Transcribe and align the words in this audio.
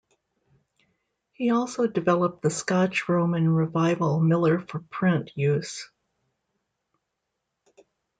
He 1.31 1.51
also 1.51 1.85
developed 1.85 2.41
the 2.41 2.49
Scotch 2.49 3.07
Roman 3.07 3.47
revival 3.47 4.19
Miller 4.19 4.57
for 4.59 4.79
print 4.79 5.29
use. 5.35 5.87